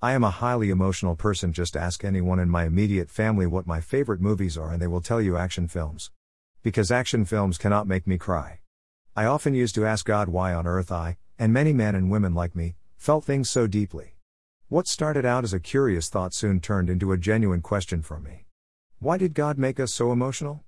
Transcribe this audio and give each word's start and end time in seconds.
I 0.00 0.12
am 0.12 0.22
a 0.22 0.30
highly 0.30 0.70
emotional 0.70 1.16
person, 1.16 1.52
just 1.52 1.76
ask 1.76 2.04
anyone 2.04 2.38
in 2.38 2.48
my 2.48 2.66
immediate 2.66 3.10
family 3.10 3.48
what 3.48 3.66
my 3.66 3.80
favorite 3.80 4.20
movies 4.20 4.56
are, 4.56 4.70
and 4.70 4.80
they 4.80 4.86
will 4.86 5.00
tell 5.00 5.20
you 5.20 5.36
action 5.36 5.66
films. 5.66 6.12
Because 6.62 6.92
action 6.92 7.24
films 7.24 7.58
cannot 7.58 7.88
make 7.88 8.06
me 8.06 8.16
cry. 8.16 8.60
I 9.16 9.24
often 9.24 9.54
used 9.54 9.74
to 9.74 9.84
ask 9.84 10.06
God 10.06 10.28
why 10.28 10.54
on 10.54 10.68
earth 10.68 10.92
I, 10.92 11.16
and 11.36 11.52
many 11.52 11.72
men 11.72 11.96
and 11.96 12.12
women 12.12 12.32
like 12.32 12.54
me, 12.54 12.76
felt 12.96 13.24
things 13.24 13.50
so 13.50 13.66
deeply. 13.66 14.14
What 14.68 14.86
started 14.86 15.24
out 15.24 15.42
as 15.42 15.52
a 15.52 15.58
curious 15.58 16.08
thought 16.08 16.32
soon 16.32 16.60
turned 16.60 16.88
into 16.88 17.10
a 17.10 17.18
genuine 17.18 17.60
question 17.60 18.00
for 18.00 18.20
me. 18.20 18.46
Why 19.00 19.18
did 19.18 19.34
God 19.34 19.58
make 19.58 19.80
us 19.80 19.92
so 19.92 20.12
emotional? 20.12 20.62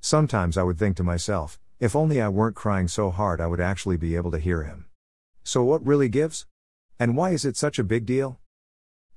Sometimes 0.00 0.58
I 0.58 0.64
would 0.64 0.80
think 0.80 0.96
to 0.96 1.04
myself, 1.04 1.60
if 1.78 1.94
only 1.94 2.20
I 2.20 2.26
weren't 2.26 2.56
crying 2.56 2.88
so 2.88 3.12
hard, 3.12 3.40
I 3.40 3.46
would 3.46 3.60
actually 3.60 3.96
be 3.96 4.16
able 4.16 4.32
to 4.32 4.40
hear 4.40 4.64
Him. 4.64 4.86
So, 5.44 5.62
what 5.62 5.86
really 5.86 6.08
gives? 6.08 6.46
And 6.98 7.16
why 7.16 7.30
is 7.30 7.44
it 7.44 7.56
such 7.56 7.78
a 7.78 7.84
big 7.84 8.06
deal? 8.06 8.40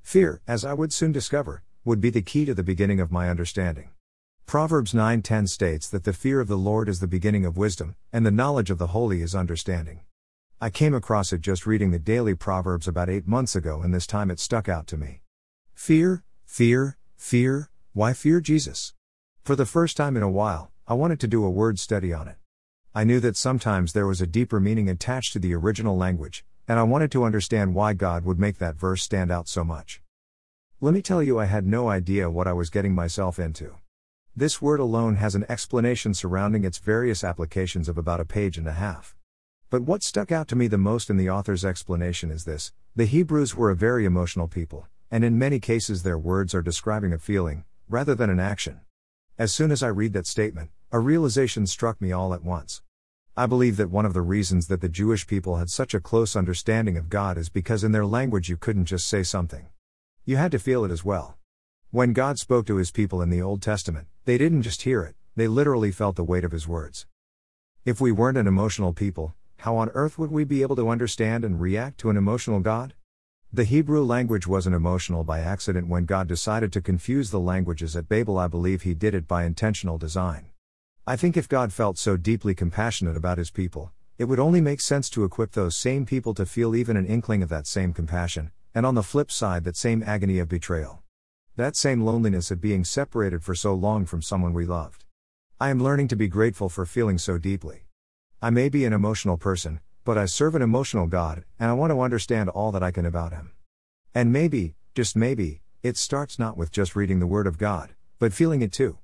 Fear, 0.06 0.40
as 0.48 0.64
I 0.64 0.74
would 0.76 0.94
soon 0.94 1.12
discover, 1.12 1.64
would 1.84 2.00
be 2.00 2.12
the 2.12 2.22
key 2.22 2.45
to 2.45 2.54
the 2.54 2.62
beginning 2.62 3.00
of 3.00 3.12
my 3.12 3.27
understanding. 3.27 3.90
Proverbs 4.45 4.94
9:10 4.94 5.48
states 5.48 5.90
that 5.90 6.04
the 6.04 6.14
fear 6.14 6.40
of 6.40 6.48
the 6.48 6.59
Lord 6.59 6.88
is 6.88 7.00
the 7.00 7.08
beginning 7.08 7.44
of 7.44 7.58
wisdom, 7.58 7.95
and 8.14 8.23
the 8.23 8.30
knowledge 8.30 8.70
of 8.70 8.78
the 8.78 8.94
holy 8.94 9.23
is 9.23 9.34
understanding. 9.34 10.02
I 10.62 10.70
came 10.70 10.94
across 10.94 11.34
it 11.34 11.41
just 11.41 11.66
reading 11.66 11.90
the 11.90 11.98
daily 11.98 12.36
Proverbs 12.36 12.88
about 12.88 13.09
8 13.09 13.28
months 13.28 13.55
ago 13.55 13.81
and 13.81 13.95
this 13.95 14.05
time 14.05 14.30
it 14.30 14.40
stuck 14.40 14.70
out 14.70 14.86
to 14.88 14.95
me. 14.95 15.23
Fear, 15.73 16.23
fear, 16.45 16.98
fear, 17.17 17.72
why 17.94 18.14
fear 18.14 18.40
Jesus? 18.40 18.94
For 19.44 19.56
the 19.56 19.66
first 19.66 19.98
time 19.98 20.16
in 20.16 20.22
a 20.22 20.30
while, 20.30 20.72
I 20.88 20.94
wanted 20.94 21.20
to 21.22 21.28
do 21.28 21.44
a 21.44 21.50
word 21.50 21.80
study 21.80 22.14
on 22.14 22.28
it. 22.28 22.38
I 22.94 23.06
knew 23.06 23.20
that 23.22 23.38
sometimes 23.38 23.94
there 23.94 24.06
was 24.06 24.22
a 24.22 24.28
deeper 24.28 24.59
meaning 24.59 24.88
attached 24.88 25.34
to 25.34 25.40
the 25.40 25.56
original 25.56 25.98
language, 25.98 26.45
and 26.68 26.80
I 26.80 26.84
wanted 26.84 27.12
to 27.12 27.24
understand 27.24 27.76
why 27.76 27.94
God 27.94 28.26
would 28.26 28.40
make 28.40 28.58
that 28.58 28.76
verse 28.76 29.04
stand 29.04 29.32
out 29.32 29.48
so 29.48 29.64
much. 29.64 30.02
Let 30.82 30.94
me 30.94 31.02
tell 31.02 31.23
you, 31.23 31.40
I 31.40 31.46
had 31.46 31.66
no 31.66 31.90
idea 31.90 32.30
what 32.30 32.48
I 32.48 32.54
was 32.54 32.70
getting 32.70 32.94
myself 32.94 33.40
into. 33.40 33.76
This 34.36 34.62
word 34.62 34.80
alone 34.80 35.16
has 35.16 35.36
an 35.36 35.45
explanation 35.48 36.14
surrounding 36.14 36.66
its 36.66 36.78
various 36.78 37.23
applications 37.23 37.88
of 37.88 37.98
about 37.98 38.20
a 38.20 38.26
page 38.26 38.58
and 38.58 38.67
a 38.67 38.73
half. 38.73 39.16
But 39.70 39.84
what 39.84 40.04
stuck 40.04 40.31
out 40.31 40.48
to 40.50 40.56
me 40.56 40.67
the 40.67 40.78
most 40.78 41.09
in 41.09 41.17
the 41.17 41.30
author's 41.30 41.64
explanation 41.66 42.31
is 42.31 42.45
this 42.45 42.73
the 42.95 43.06
Hebrews 43.06 43.56
were 43.56 43.72
a 43.72 43.76
very 43.76 44.06
emotional 44.06 44.48
people, 44.48 44.88
and 45.09 45.23
in 45.23 45.39
many 45.39 45.59
cases 45.59 46.04
their 46.04 46.17
words 46.17 46.54
are 46.54 46.61
describing 46.61 47.14
a 47.14 47.17
feeling, 47.17 47.64
rather 47.88 48.16
than 48.16 48.30
an 48.30 48.39
action. 48.39 48.82
As 49.38 49.54
soon 49.54 49.72
as 49.72 49.84
I 49.84 49.88
read 49.88 50.14
that 50.14 50.28
statement, 50.28 50.70
a 50.92 51.00
realization 51.00 51.67
struck 51.67 52.00
me 52.02 52.11
all 52.11 52.34
at 52.34 52.44
once. 52.44 52.82
I 53.38 53.47
believe 53.47 53.75
that 53.75 53.89
one 53.89 54.05
of 54.05 54.14
the 54.14 54.22
reasons 54.22 54.67
that 54.67 54.80
the 54.80 54.88
Jewish 54.88 55.28
people 55.28 55.58
had 55.58 55.69
such 55.69 55.94
a 55.94 56.00
close 56.00 56.38
understanding 56.38 56.95
of 56.95 57.09
God 57.09 57.38
is 57.38 57.50
because 57.50 57.83
in 57.83 57.92
their 57.92 58.05
language 58.05 58.47
you 58.47 58.55
couldn't 58.55 58.86
just 58.86 59.09
say 59.09 59.23
something. 59.23 59.66
You 60.23 60.38
had 60.38 60.53
to 60.53 60.59
feel 60.59 60.86
it 60.86 60.92
as 60.92 61.03
well. 61.03 61.38
When 61.92 62.14
God 62.14 62.39
spoke 62.39 62.66
to 62.67 62.77
his 62.77 62.92
people 62.92 63.22
in 63.22 63.30
the 63.30 63.42
Old 63.42 63.61
Testament, 63.61 64.08
they 64.23 64.38
didn't 64.38 64.61
just 64.61 64.83
hear 64.83 65.03
it, 65.03 65.16
they 65.36 65.50
literally 65.50 65.92
felt 65.92 66.16
the 66.16 66.23
weight 66.23 66.45
of 66.45 66.53
his 66.53 66.66
words. 66.66 67.08
If 67.83 68.00
we 68.00 68.09
weren't 68.09 68.38
an 68.38 68.47
emotional 68.47 68.94
people, 68.94 69.36
how 69.58 69.75
on 69.75 69.89
earth 69.89 70.17
would 70.17 70.31
we 70.31 70.45
be 70.45 70.61
able 70.61 70.77
to 70.77 70.88
understand 70.88 71.44
and 71.44 71.59
react 71.59 71.97
to 71.99 72.09
an 72.09 72.16
emotional 72.16 72.61
God? 72.61 72.94
The 73.52 73.66
Hebrew 73.66 74.05
language 74.05 74.47
wasn't 74.47 74.77
emotional 74.77 75.25
by 75.25 75.42
accident 75.42 75.89
when 75.89 76.05
God 76.05 76.30
decided 76.30 76.72
to 76.72 76.80
confuse 76.80 77.31
the 77.31 77.42
languages 77.42 77.97
at 77.97 78.08
Babel. 78.08 78.39
I 78.39 78.47
believe 78.47 78.83
he 78.83 78.94
did 78.94 79.14
it 79.14 79.27
by 79.27 79.44
intentional 79.44 79.97
design. 79.97 80.52
I 81.08 81.16
think 81.16 81.38
if 81.38 81.48
God 81.48 81.72
felt 81.72 82.00
so 82.00 82.17
deeply 82.17 82.56
compassionate 82.56 83.16
about 83.16 83.38
his 83.38 83.52
people, 83.52 83.92
it 84.17 84.23
would 84.23 84.39
only 84.39 84.59
make 84.59 84.81
sense 84.81 85.08
to 85.11 85.23
equip 85.23 85.52
those 85.52 85.78
same 85.78 86.03
people 86.03 86.34
to 86.34 86.48
feel 86.48 86.75
even 86.75 86.98
an 86.98 87.06
inkling 87.06 87.44
of 87.44 87.50
that 87.50 87.67
same 87.67 87.94
compassion, 87.94 88.50
and 88.73 88.88
on 88.88 88.95
the 88.95 89.03
flip 89.03 89.30
side, 89.30 89.66
that 89.66 89.78
same 89.78 90.02
agony 90.02 90.39
of 90.39 90.50
betrayal. 90.50 91.03
That 91.58 91.76
same 91.76 92.02
loneliness 92.02 92.50
of 92.50 92.59
being 92.59 92.83
separated 92.83 93.44
for 93.44 93.53
so 93.53 93.76
long 93.76 94.08
from 94.08 94.23
someone 94.23 94.52
we 94.52 94.66
loved. 94.66 95.06
I 95.59 95.70
am 95.70 95.83
learning 95.83 96.08
to 96.08 96.16
be 96.16 96.28
grateful 96.28 96.70
for 96.70 96.88
feeling 96.88 97.20
so 97.20 97.38
deeply. 97.38 97.86
I 98.42 98.49
may 98.49 98.67
be 98.67 98.83
an 98.83 98.92
emotional 98.92 99.37
person, 99.37 99.82
but 100.05 100.17
I 100.17 100.26
serve 100.26 100.55
an 100.55 100.64
emotional 100.64 101.05
God, 101.05 101.43
and 101.60 101.70
I 101.70 101.73
want 101.73 101.92
to 101.92 102.02
understand 102.02 102.49
all 102.49 102.72
that 102.72 102.82
I 102.82 102.89
can 102.89 103.05
about 103.05 103.32
Him. 103.32 103.52
And 104.16 104.33
maybe, 104.33 104.73
just 104.95 105.16
maybe, 105.16 105.61
it 105.83 105.98
starts 105.98 106.39
not 106.39 106.58
with 106.58 106.72
just 106.72 106.95
reading 106.95 107.20
the 107.20 107.27
Word 107.27 107.45
of 107.45 107.60
God, 107.60 107.92
but 108.17 108.33
feeling 108.33 108.64
it 108.64 108.72
too. 108.72 108.98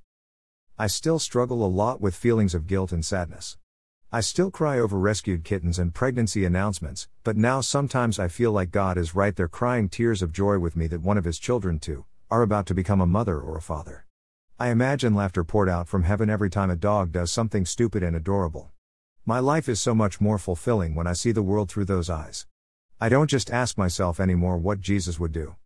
I 0.82 0.88
still 0.88 1.20
struggle 1.20 1.64
a 1.64 1.70
lot 1.70 2.02
with 2.02 2.16
feelings 2.16 2.56
of 2.56 2.66
guilt 2.66 2.92
and 2.92 3.06
sadness. 3.06 3.56
I 4.12 4.22
still 4.22 4.50
cry 4.50 4.80
over 4.80 4.98
rescued 4.98 5.44
kittens 5.44 5.78
and 5.78 5.94
pregnancy 5.94 6.44
announcements, 6.44 7.08
but 7.24 7.38
now 7.38 7.62
sometimes 7.62 8.18
I 8.18 8.28
feel 8.28 8.52
like 8.52 8.72
God 8.72 8.98
is 8.98 9.14
right 9.14 9.36
there 9.36 9.48
crying 9.48 9.90
tears 9.90 10.24
of 10.24 10.32
joy 10.32 10.58
with 10.58 10.76
me 10.76 10.88
that 10.88 11.04
one 11.04 11.20
of 11.20 11.26
His 11.26 11.38
children, 11.38 11.78
too, 11.78 12.06
are 12.32 12.42
about 12.42 12.66
to 12.66 12.74
become 12.74 13.00
a 13.00 13.06
mother 13.06 13.40
or 13.40 13.58
a 13.58 13.62
father. 13.62 14.08
I 14.58 14.70
imagine 14.70 15.14
laughter 15.14 15.44
poured 15.44 15.70
out 15.70 15.88
from 15.88 16.02
heaven 16.02 16.32
every 16.32 16.50
time 16.50 16.72
a 16.72 16.76
dog 16.76 17.12
does 17.12 17.32
something 17.32 17.64
stupid 17.64 18.02
and 18.02 18.16
adorable. 18.16 18.72
My 19.24 19.38
life 19.38 19.70
is 19.70 19.80
so 19.80 19.94
much 19.94 20.20
more 20.20 20.40
fulfilling 20.40 20.96
when 20.96 21.06
I 21.06 21.14
see 21.14 21.32
the 21.32 21.44
world 21.44 21.70
through 21.70 21.86
those 21.86 22.10
eyes. 22.10 22.48
I 23.00 23.08
don't 23.08 23.30
just 23.30 23.52
ask 23.52 23.78
myself 23.78 24.20
anymore 24.20 24.58
what 24.58 24.82
Jesus 24.82 25.20
would 25.20 25.32
do. 25.32 25.58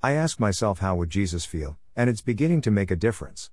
I 0.00 0.12
ask 0.12 0.38
myself 0.38 0.78
how 0.78 0.94
would 0.94 1.10
Jesus 1.10 1.44
feel, 1.44 1.76
and 1.96 2.08
it's 2.08 2.20
beginning 2.20 2.60
to 2.60 2.70
make 2.70 2.92
a 2.92 2.94
difference. 2.94 3.50